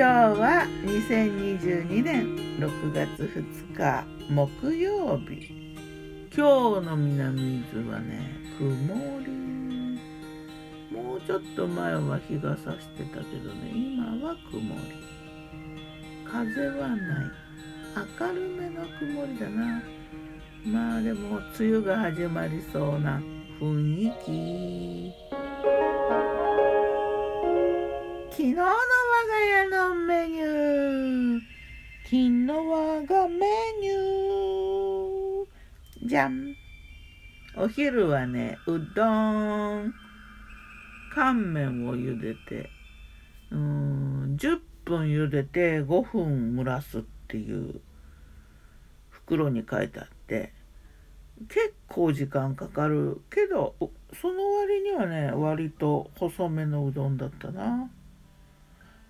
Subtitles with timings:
[0.00, 5.52] 今日は2022年6月2日木曜日。
[6.34, 9.30] 今日の南伊豆はね曇り。
[10.90, 14.80] もうちょっと前は日が差してたけどね今は曇り。
[16.24, 17.26] 風はない。
[18.18, 19.82] 明るめの曇りだな。
[20.64, 23.20] まあでも梅雨が始まりそうな
[23.60, 25.12] 雰囲気。
[28.30, 28.64] 昨日の
[29.50, 31.40] 我が家のメニュー
[32.04, 33.46] 昨日我がメ
[33.82, 36.54] ニューじゃん
[37.56, 39.92] お昼はねうどん。
[41.12, 42.70] 乾麺を茹でて
[43.50, 47.80] うん10分茹でて5分蒸らすっていう。
[49.10, 50.52] 袋に書いてあって。
[51.48, 53.74] 結構時間かかるけど
[54.20, 57.90] その割にはね割と細めのうどんだったな。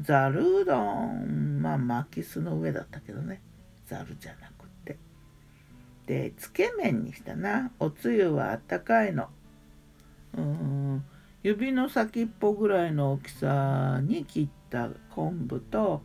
[0.00, 3.40] ざるうどんまあ巻きすの上だったけどね。
[3.86, 4.98] ざるじゃなくて。
[6.06, 7.70] でつけ麺にしたな。
[7.78, 9.28] おつゆはあったかいの。
[10.36, 11.04] うん。
[11.42, 16.02] 指の先っぽぐらいの大きさに切った昆布と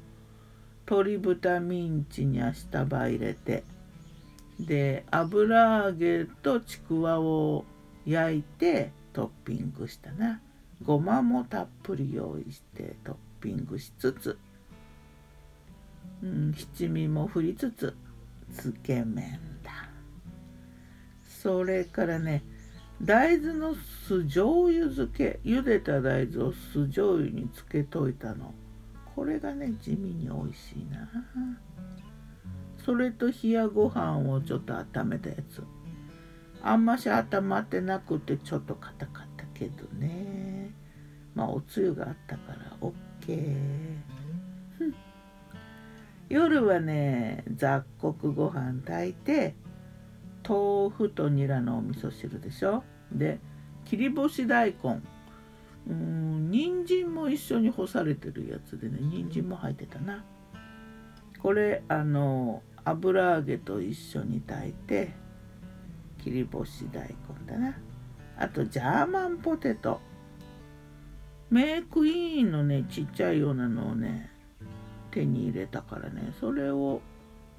[0.85, 3.63] 鶏豚ミンチに明日葉入れて。
[4.59, 7.65] で油揚げとちくわを
[8.05, 10.39] 焼いてトッピングしたな。
[10.83, 14.37] ごまもたっぷり用意してトッピングピングしつつ、
[16.23, 17.95] うん、七味も振りつつ
[18.53, 19.71] つけ麺だ。
[21.23, 22.43] それからね
[23.01, 28.53] 大豆の酢醤油漬け茹でた大豆を酢醤油につけといたの。
[29.15, 31.09] これがね地味に美味しいな。
[32.85, 35.63] それと冷やご飯をちょっと温めたやつ。
[36.63, 40.75] あんまし温まってなくてちょっと硬かったけどね。
[41.33, 42.93] まあおつゆがあったから OK
[46.29, 49.55] 夜はね雑穀ご飯炊いて
[50.47, 52.83] 豆腐とニラのお味噌汁でしょ。
[53.11, 53.39] で
[53.85, 55.01] 切り干し大根。
[55.89, 60.23] うん人参も一緒に干されてるやつでね人参も入ってたな。
[61.41, 65.13] これあの油揚げと一緒に炊いて
[66.23, 67.15] 切り干し大根
[67.51, 67.77] だな。
[68.37, 69.99] あとジャーマンポテト。
[71.51, 74.31] メイクイーンのねちっちゃいようなのをね
[75.11, 76.33] 手に入れたからね。
[76.39, 77.01] それを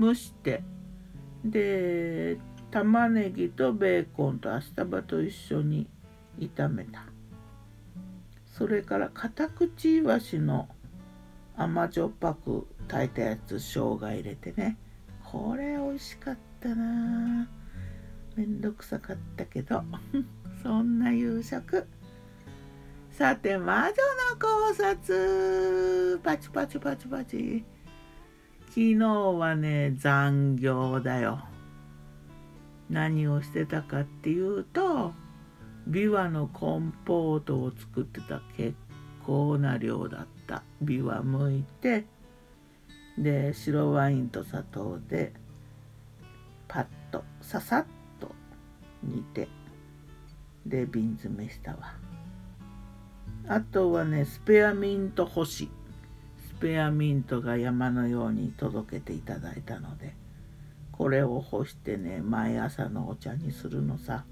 [0.00, 0.64] 蒸して
[1.44, 2.38] で
[2.70, 5.86] 玉ねぎとベーコンとアスタバと一緒に
[6.40, 7.04] 炒めた。
[8.46, 10.68] それからカタクチイワシの
[11.54, 14.78] 甘じょっぱく炊いたやつ生姜入れてね。
[15.22, 17.46] これ美味しかったな。
[18.36, 19.84] めんどくさかったけど。
[20.62, 21.86] そんな夕食。
[23.12, 23.92] さて魔女の
[24.40, 26.18] 考察。
[26.24, 27.62] パチパチパチパチ。
[28.68, 31.40] 昨日はね残業だよ。
[32.88, 35.12] 何をしてたかっていうと
[35.86, 38.74] ビワのコンポートを作ってた結
[39.26, 40.62] 構な量だった。
[40.80, 42.06] ビワ剥いて
[43.18, 45.34] で白ワインと砂糖で
[46.66, 47.86] パッとささっ
[48.18, 48.34] と
[49.02, 49.48] 煮て
[50.64, 51.92] で瓶詰めしたわ。
[53.48, 55.68] あとはねスペアミント干し。
[56.48, 60.14] スペアミントが山のように届けていただいたので
[60.92, 64.24] これを干してね毎朝のお茶にするのさ。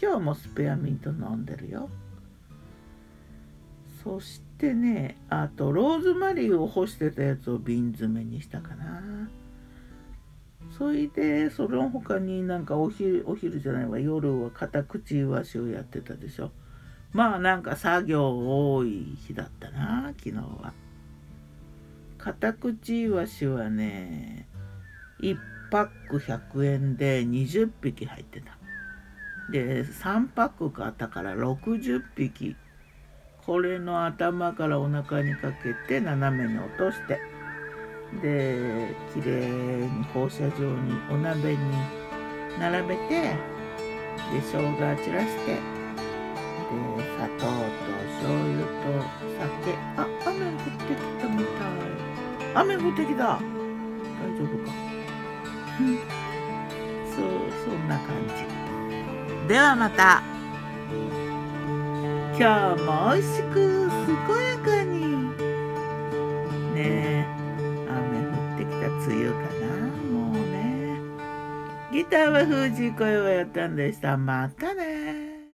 [0.00, 1.90] 今日もスペアミント飲んでるよ。
[4.02, 9.28] そしてねあとローズマリーを干してたやつを瓶詰めにしたかな。
[10.78, 16.52] それでその他になんかお昼お昼じゃないわ夜は片口いわしをやってたでしょ。
[17.12, 20.72] まあなんか作業多い日だったな昨日は。
[22.18, 24.46] 片口いわしはね
[25.22, 25.36] 1
[25.70, 28.56] パック100円で20匹入ってた。
[29.50, 32.56] で3パック買ったから60匹。
[33.44, 37.18] これの頭からお腹にかけて斜めに落として。
[38.22, 41.58] できれいに放射状にお鍋に
[42.58, 43.36] 並べてで
[44.42, 45.79] 生姜散らして。
[46.70, 47.46] で砂糖と
[48.20, 48.70] 醤油と
[49.38, 49.74] 酒。
[49.96, 51.74] あ雨降ってきたみたい。
[52.54, 53.24] 雨降ってきた。
[53.24, 53.40] 大
[54.36, 54.72] 丈夫か。
[57.10, 57.24] そう
[57.64, 59.48] そんな感じ。
[59.48, 60.22] ではまた。
[62.38, 63.54] 今日も美味しく
[64.06, 64.94] 健やかに。
[66.74, 67.26] ねえ
[67.88, 69.66] 雨降ってきた梅雨かな。
[70.10, 70.56] もうね。
[71.92, 74.16] ギターは藤井声をやったんでした。
[74.16, 75.19] またね